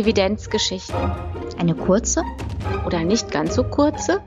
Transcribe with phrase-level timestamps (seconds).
[0.00, 1.12] Evidenzgeschichten.
[1.58, 2.22] Eine kurze
[2.86, 4.22] oder nicht ganz so kurze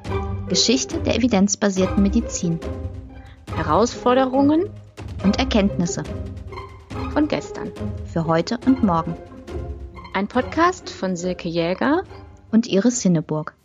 [0.47, 2.59] Geschichte der evidenzbasierten Medizin.
[3.55, 4.69] Herausforderungen
[5.23, 6.03] und Erkenntnisse
[7.11, 7.71] von gestern.
[8.05, 9.15] Für heute und morgen.
[10.13, 12.03] Ein Podcast von Silke Jäger
[12.51, 13.55] und Iris Sinneburg.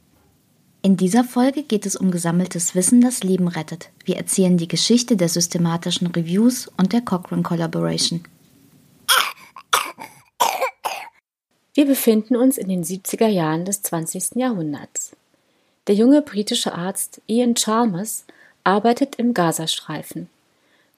[0.81, 3.91] In dieser Folge geht es um gesammeltes Wissen, das Leben rettet.
[4.07, 8.23] Wir erzählen die Geschichte der systematischen Reviews und der Cochrane Collaboration.
[11.79, 14.35] Wir befinden uns in den 70er Jahren des 20.
[14.35, 15.13] Jahrhunderts.
[15.87, 18.25] Der junge britische Arzt Ian Chalmers
[18.65, 20.29] arbeitet im Gazastreifen.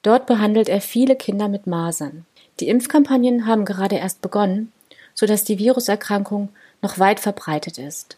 [0.01, 2.24] Dort behandelt er viele Kinder mit Masern.
[2.61, 4.73] Die Impfkampagnen haben gerade erst begonnen,
[5.12, 6.48] sodass die Viruserkrankung
[6.80, 8.16] noch weit verbreitet ist.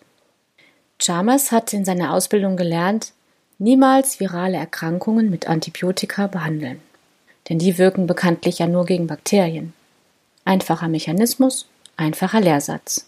[1.01, 3.13] Chalmers hat in seiner Ausbildung gelernt,
[3.59, 6.81] niemals virale Erkrankungen mit Antibiotika behandeln.
[7.49, 9.73] Denn die wirken bekanntlich ja nur gegen Bakterien.
[10.45, 11.67] Einfacher Mechanismus,
[12.03, 13.07] Einfacher Lehrsatz.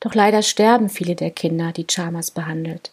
[0.00, 2.90] Doch leider sterben viele der Kinder, die Chalmers behandelt.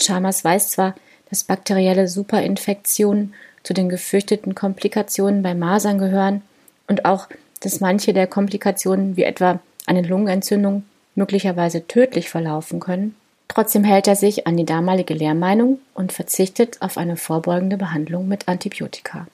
[0.00, 0.94] Chalmers weiß zwar,
[1.30, 6.42] dass bakterielle Superinfektionen zu den gefürchteten Komplikationen bei Masern gehören
[6.86, 7.26] und auch,
[7.58, 10.84] dass manche der Komplikationen wie etwa eine Lungenentzündung
[11.16, 13.16] möglicherweise tödlich verlaufen können,
[13.48, 18.46] trotzdem hält er sich an die damalige Lehrmeinung und verzichtet auf eine vorbeugende Behandlung mit
[18.46, 19.26] Antibiotika.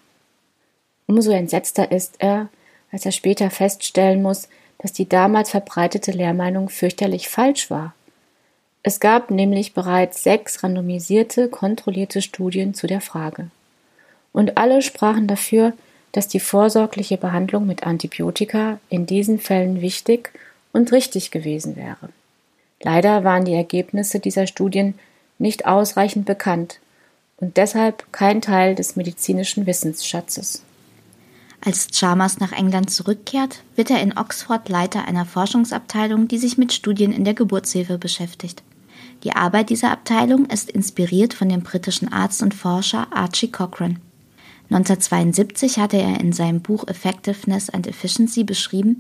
[1.07, 2.49] Umso entsetzter ist er,
[2.95, 7.93] als er später feststellen muss, dass die damals verbreitete Lehrmeinung fürchterlich falsch war.
[8.85, 13.51] Es gab nämlich bereits sechs randomisierte, kontrollierte Studien zu der Frage.
[14.33, 15.73] Und alle sprachen dafür,
[16.13, 20.31] dass die vorsorgliche Behandlung mit Antibiotika in diesen Fällen wichtig
[20.73, 22.11] und richtig gewesen wäre.
[22.81, 24.95] Leider waren die Ergebnisse dieser Studien
[25.39, 26.79] nicht ausreichend bekannt
[27.39, 30.64] und deshalb kein Teil des medizinischen Wissensschatzes.
[31.65, 36.75] Als Chalmers nach England zurückkehrt, wird er in Oxford Leiter einer Forschungsabteilung, die sich mit
[36.75, 38.63] Studien in der Geburtshilfe beschäftigt.
[39.23, 43.97] Die Arbeit dieser Abteilung ist inspiriert von dem britischen Arzt und Forscher Archie Cochrane.
[44.69, 48.99] 1972 hatte er in seinem Buch Effectiveness and Efficiency beschrieben,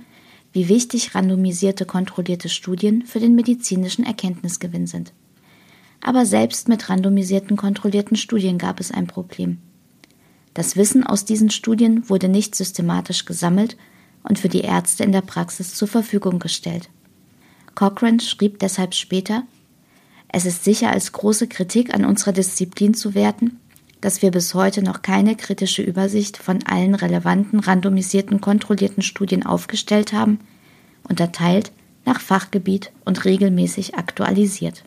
[0.52, 5.12] wie wichtig randomisierte kontrollierte Studien für den medizinischen Erkenntnisgewinn sind.
[6.00, 9.58] Aber selbst mit randomisierten kontrollierten Studien gab es ein Problem.
[10.54, 13.76] Das Wissen aus diesen Studien wurde nicht systematisch gesammelt
[14.22, 16.88] und für die Ärzte in der Praxis zur Verfügung gestellt.
[17.74, 19.42] Cochrane schrieb deshalb später,
[20.28, 23.60] es ist sicher als große Kritik an unserer Disziplin zu werten,
[24.00, 30.12] dass wir bis heute noch keine kritische Übersicht von allen relevanten randomisierten kontrollierten Studien aufgestellt
[30.12, 30.40] haben,
[31.08, 31.72] unterteilt
[32.04, 34.84] nach Fachgebiet und regelmäßig aktualisiert.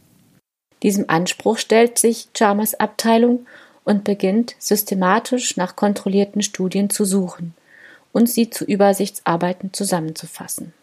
[0.83, 3.47] Diesem Anspruch stellt sich Chalmers Abteilung
[3.87, 7.53] und beginnt systematisch nach kontrollierten Studien zu suchen
[8.11, 10.73] und sie zu Übersichtsarbeiten zusammenzufassen.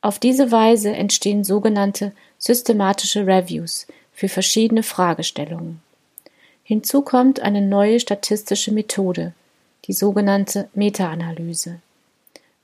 [0.00, 5.82] Auf diese Weise entstehen sogenannte systematische Reviews für verschiedene Fragestellungen.
[6.64, 9.34] Hinzu kommt eine neue statistische Methode,
[9.84, 11.80] die sogenannte Meta-Analyse.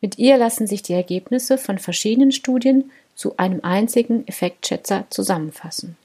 [0.01, 5.99] Mit ihr lassen sich die Ergebnisse von verschiedenen Studien zu einem einzigen Effektschätzer zusammenfassen.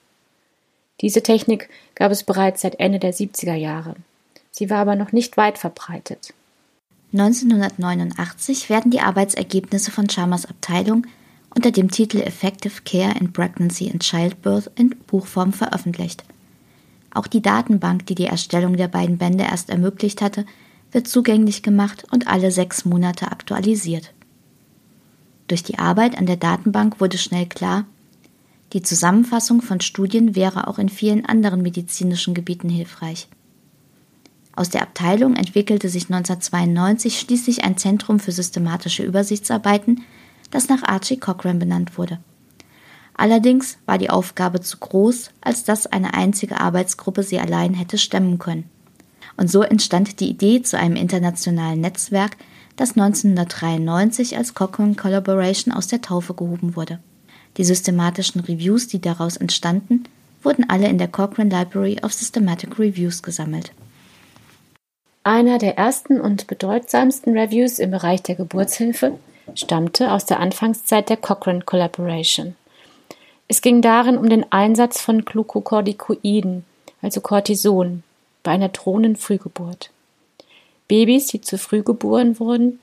[1.01, 3.95] Diese Technik gab es bereits seit Ende der 70er Jahre.
[4.51, 6.33] Sie war aber noch nicht weit verbreitet.
[7.13, 11.07] 1989 werden die Arbeitsergebnisse von Chalmers Abteilung
[11.55, 16.23] unter dem Titel Effective Care in Pregnancy and Childbirth in Buchform veröffentlicht.
[17.11, 20.45] Auch die Datenbank, die die Erstellung der beiden Bände erst ermöglicht hatte,
[20.91, 24.13] wird zugänglich gemacht und alle sechs Monate aktualisiert.
[25.47, 27.85] Durch die Arbeit an der Datenbank wurde schnell klar,
[28.73, 33.27] die Zusammenfassung von Studien wäre auch in vielen anderen medizinischen Gebieten hilfreich.
[34.55, 40.03] Aus der Abteilung entwickelte sich 1992 schließlich ein Zentrum für systematische Übersichtsarbeiten,
[40.51, 42.19] das nach Archie Cochrane benannt wurde.
[43.15, 48.37] Allerdings war die Aufgabe zu groß, als dass eine einzige Arbeitsgruppe sie allein hätte stemmen
[48.37, 48.69] können.
[49.35, 52.37] Und so entstand die Idee zu einem internationalen Netzwerk,
[52.75, 56.99] das 1993 als Cochrane Collaboration aus der Taufe gehoben wurde.
[57.59, 60.05] Die systematischen Reviews, die daraus entstanden,
[60.43, 63.73] wurden alle in der Cochrane Library of Systematic Reviews gesammelt.
[65.25, 69.19] Einer der ersten und bedeutsamsten Reviews im Bereich der Geburtshilfe
[69.55, 72.55] stammte aus der Anfangszeit der Cochrane Collaboration.
[73.49, 76.63] Es ging darin um den Einsatz von Glucocorticoiden,
[77.01, 78.03] also Cortison,
[78.41, 79.91] bei einer drohenden Frühgeburt.
[80.87, 82.79] Babys, die zu früh geboren wurden,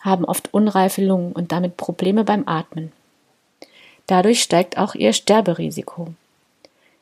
[0.00, 2.90] haben oft unreife Lungen und damit Probleme beim Atmen.
[4.06, 6.12] Dadurch steigt auch ihr Sterberisiko.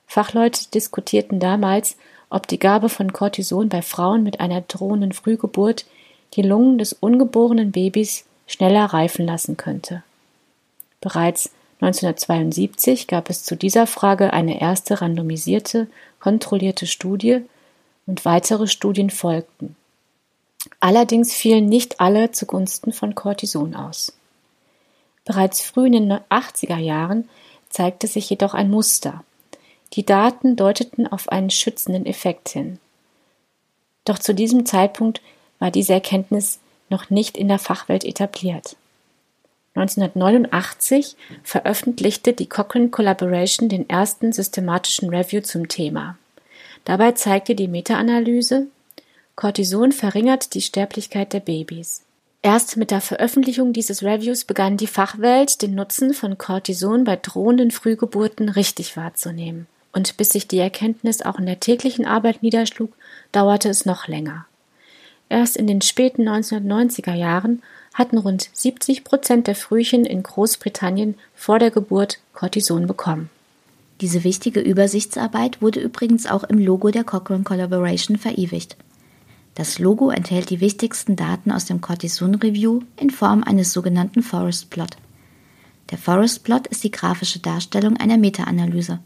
[0.06, 1.96] Fachleute diskutierten damals,
[2.30, 5.84] ob die Gabe von Cortison bei Frauen mit einer drohenden Frühgeburt
[6.34, 10.02] die Lungen des ungeborenen Babys schneller reifen lassen könnte.
[11.00, 11.50] Bereits
[11.80, 15.88] 1972 gab es zu dieser Frage eine erste randomisierte,
[16.20, 17.40] kontrollierte Studie
[18.06, 19.76] und weitere Studien folgten.
[20.78, 24.12] Allerdings fielen nicht alle zugunsten von Cortison aus.
[25.24, 27.28] Bereits früh in den 80er Jahren
[27.68, 29.24] zeigte sich jedoch ein Muster.
[29.94, 32.78] Die Daten deuteten auf einen schützenden Effekt hin.
[34.04, 35.20] Doch zu diesem Zeitpunkt
[35.58, 36.58] war diese Erkenntnis
[36.88, 38.76] noch nicht in der Fachwelt etabliert.
[39.74, 46.18] 1989 veröffentlichte die Cochrane Collaboration den ersten systematischen Review zum Thema.
[46.84, 48.66] Dabei zeigte die Meta-Analyse,
[49.34, 52.02] Cortison verringert die Sterblichkeit der Babys.
[52.44, 57.70] Erst mit der Veröffentlichung dieses Reviews begann die Fachwelt, den Nutzen von Cortison bei drohenden
[57.70, 59.68] Frühgeburten richtig wahrzunehmen.
[59.92, 62.92] Und bis sich die Erkenntnis auch in der täglichen Arbeit niederschlug,
[63.30, 64.46] dauerte es noch länger.
[65.28, 67.62] Erst in den späten 1990er Jahren
[67.94, 73.30] hatten rund 70 Prozent der Frühchen in Großbritannien vor der Geburt Cortison bekommen.
[74.00, 78.76] Diese wichtige Übersichtsarbeit wurde übrigens auch im Logo der Cochrane Collaboration verewigt.
[79.54, 84.70] Das Logo enthält die wichtigsten Daten aus dem Cortison Review in Form eines sogenannten Forest
[84.70, 84.96] Plot.
[85.90, 89.00] Der Forest Plot ist die grafische Darstellung einer Meta-Analyse.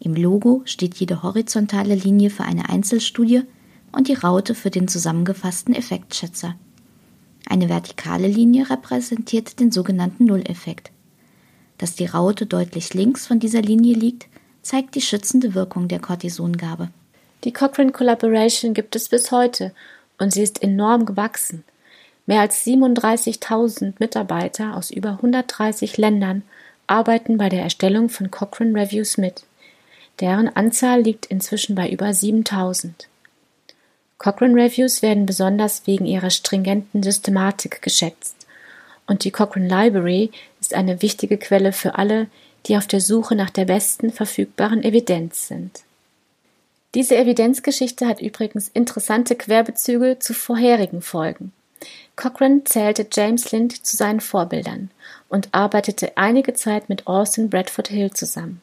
[0.00, 3.42] Im Logo steht jede horizontale Linie für eine Einzelstudie
[3.92, 6.56] und die Raute für den zusammengefassten Effektschätzer.
[7.46, 10.90] Eine vertikale Linie repräsentiert den sogenannten Nulleffekt.
[11.78, 14.26] Dass die Raute deutlich links von dieser Linie liegt,
[14.62, 16.90] zeigt die schützende Wirkung der Cortisongabe.
[17.44, 19.72] Die Cochrane Collaboration gibt es bis heute
[20.18, 21.64] und sie ist enorm gewachsen.
[22.26, 26.42] Mehr als 37.000 Mitarbeiter aus über 130 Ländern
[26.86, 29.42] arbeiten bei der Erstellung von Cochrane Reviews mit.
[30.20, 33.08] Deren Anzahl liegt inzwischen bei über 7000.
[34.18, 38.36] Cochrane Reviews werden besonders wegen ihrer stringenten Systematik geschätzt.
[39.08, 40.30] Und die Cochrane Library
[40.60, 42.28] ist eine wichtige Quelle für alle,
[42.66, 45.82] die auf der Suche nach der besten verfügbaren Evidenz sind.
[46.94, 51.52] Diese Evidenzgeschichte hat übrigens interessante Querbezüge zu vorherigen Folgen.
[52.16, 54.90] Cochrane zählte James Lind zu seinen Vorbildern
[55.28, 58.60] und arbeitete einige Zeit mit Austin Bradford Hill zusammen.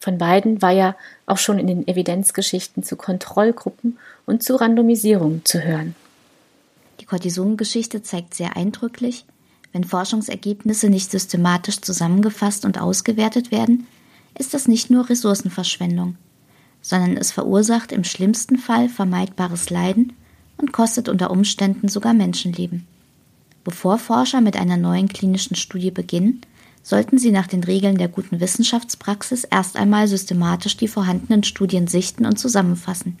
[0.00, 0.96] Von beiden war ja
[1.26, 5.94] auch schon in den Evidenzgeschichten zu Kontrollgruppen und zu Randomisierung zu hören.
[7.00, 9.24] Die Cortisongeschichte zeigt sehr eindrücklich,
[9.72, 13.86] wenn Forschungsergebnisse nicht systematisch zusammengefasst und ausgewertet werden,
[14.36, 16.16] ist das nicht nur Ressourcenverschwendung,
[16.82, 20.12] sondern es verursacht im schlimmsten Fall vermeidbares Leiden
[20.56, 22.86] und kostet unter Umständen sogar Menschenleben.
[23.64, 26.40] Bevor Forscher mit einer neuen klinischen Studie beginnen,
[26.82, 32.24] sollten Sie nach den Regeln der guten Wissenschaftspraxis erst einmal systematisch die vorhandenen Studien sichten
[32.24, 33.18] und zusammenfassen.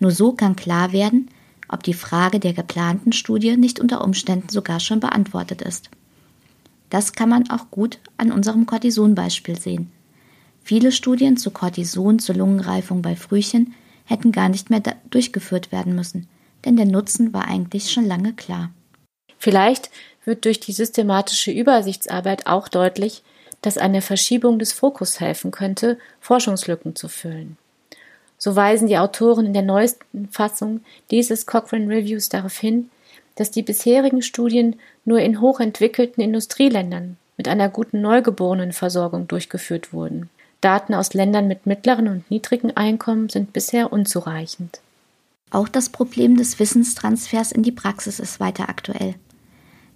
[0.00, 1.30] Nur so kann klar werden,
[1.68, 5.90] ob die Frage der geplanten Studie nicht unter Umständen sogar schon beantwortet ist.
[6.90, 9.90] Das kann man auch gut an unserem Cortison-Beispiel sehen.
[10.68, 13.72] Viele Studien zu Cortison zur Lungenreifung bei Frühchen
[14.04, 16.28] hätten gar nicht mehr durchgeführt werden müssen,
[16.66, 18.70] denn der Nutzen war eigentlich schon lange klar.
[19.38, 19.88] Vielleicht
[20.26, 23.22] wird durch die systematische Übersichtsarbeit auch deutlich,
[23.62, 27.56] dass eine Verschiebung des Fokus helfen könnte, Forschungslücken zu füllen.
[28.36, 32.90] So weisen die Autoren in der neuesten Fassung dieses Cochrane Reviews darauf hin,
[33.36, 40.28] dass die bisherigen Studien nur in hochentwickelten Industrieländern mit einer guten Neugeborenenversorgung durchgeführt wurden.
[40.60, 44.80] Daten aus Ländern mit mittleren und niedrigen Einkommen sind bisher unzureichend.
[45.50, 49.14] Auch das Problem des Wissenstransfers in die Praxis ist weiter aktuell.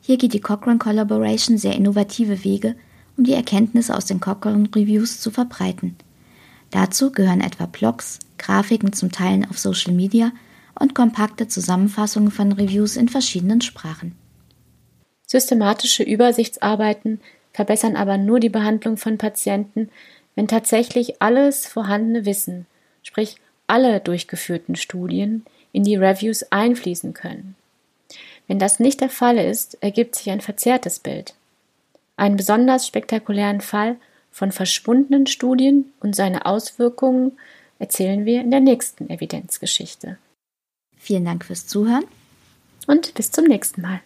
[0.00, 2.74] Hier geht die Cochrane Collaboration sehr innovative Wege,
[3.16, 5.96] um die Erkenntnisse aus den Cochrane Reviews zu verbreiten.
[6.70, 10.32] Dazu gehören etwa Blogs, Grafiken zum Teilen auf Social Media
[10.78, 14.16] und kompakte Zusammenfassungen von Reviews in verschiedenen Sprachen.
[15.26, 17.20] Systematische Übersichtsarbeiten
[17.52, 19.90] verbessern aber nur die Behandlung von Patienten,
[20.34, 22.66] wenn tatsächlich alles vorhandene Wissen,
[23.02, 23.36] sprich
[23.66, 27.56] alle durchgeführten Studien, in die Reviews einfließen können.
[28.46, 31.34] Wenn das nicht der Fall ist, ergibt sich ein verzerrtes Bild.
[32.16, 33.96] Einen besonders spektakulären Fall
[34.30, 37.38] von verschwundenen Studien und seine Auswirkungen
[37.78, 40.18] erzählen wir in der nächsten Evidenzgeschichte.
[40.96, 42.04] Vielen Dank fürs Zuhören
[42.86, 44.00] und bis zum nächsten Mal.